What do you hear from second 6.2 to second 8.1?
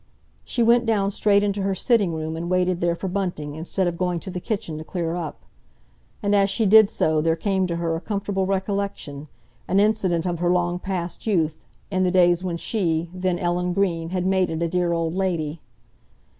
And as she did so there came to her a